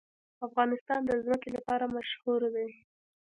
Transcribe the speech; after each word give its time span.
افغانستان 0.47 0.99
د 1.05 1.11
ځمکه 1.23 1.49
لپاره 1.57 1.85
مشهور 1.95 2.41
دی. 2.55 2.69